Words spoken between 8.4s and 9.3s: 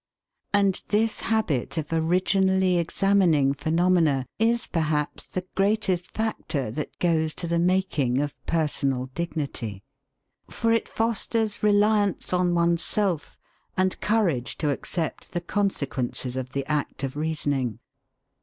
personal